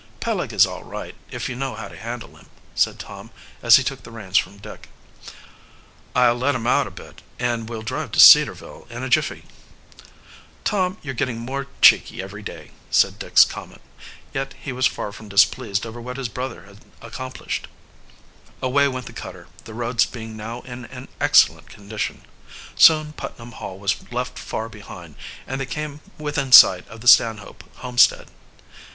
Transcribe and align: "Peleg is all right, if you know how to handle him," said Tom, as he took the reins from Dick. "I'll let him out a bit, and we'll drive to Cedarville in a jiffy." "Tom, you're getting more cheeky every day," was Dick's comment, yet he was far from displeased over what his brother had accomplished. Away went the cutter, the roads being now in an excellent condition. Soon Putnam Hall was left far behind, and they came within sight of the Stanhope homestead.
"Peleg 0.19 0.51
is 0.51 0.65
all 0.65 0.83
right, 0.83 1.13
if 1.29 1.47
you 1.47 1.55
know 1.55 1.75
how 1.75 1.87
to 1.87 1.95
handle 1.95 2.35
him," 2.35 2.47
said 2.73 2.97
Tom, 2.97 3.29
as 3.61 3.75
he 3.75 3.83
took 3.83 4.01
the 4.01 4.09
reins 4.09 4.35
from 4.35 4.57
Dick. 4.57 4.89
"I'll 6.15 6.33
let 6.33 6.55
him 6.55 6.65
out 6.65 6.87
a 6.87 6.89
bit, 6.89 7.21
and 7.37 7.69
we'll 7.69 7.83
drive 7.83 8.11
to 8.13 8.19
Cedarville 8.19 8.87
in 8.89 9.03
a 9.03 9.09
jiffy." 9.09 9.43
"Tom, 10.63 10.97
you're 11.03 11.13
getting 11.13 11.37
more 11.37 11.67
cheeky 11.83 12.19
every 12.19 12.41
day," 12.41 12.71
was 12.89 13.03
Dick's 13.11 13.45
comment, 13.45 13.81
yet 14.33 14.55
he 14.59 14.71
was 14.71 14.87
far 14.87 15.11
from 15.11 15.29
displeased 15.29 15.85
over 15.85 16.01
what 16.01 16.17
his 16.17 16.29
brother 16.29 16.63
had 16.63 16.79
accomplished. 16.99 17.67
Away 18.59 18.87
went 18.87 19.05
the 19.05 19.13
cutter, 19.13 19.49
the 19.65 19.75
roads 19.75 20.07
being 20.07 20.35
now 20.35 20.61
in 20.61 20.85
an 20.85 21.09
excellent 21.19 21.69
condition. 21.69 22.23
Soon 22.75 23.13
Putnam 23.13 23.51
Hall 23.51 23.77
was 23.77 23.97
left 24.11 24.39
far 24.39 24.67
behind, 24.67 25.13
and 25.45 25.61
they 25.61 25.67
came 25.67 25.99
within 26.17 26.51
sight 26.51 26.87
of 26.87 27.01
the 27.01 27.07
Stanhope 27.07 27.63
homestead. 27.81 28.31